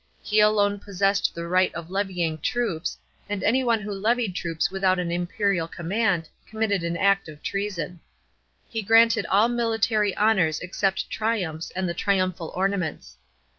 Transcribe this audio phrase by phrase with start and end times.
[0.23, 2.97] He alone possessed the right of levying troops,
[3.29, 7.99] and anyone who levied troops without an imperial com mand, committed an act of treason.
[8.67, 13.17] He granted all military honours except triumphs and the triumphal ornaments.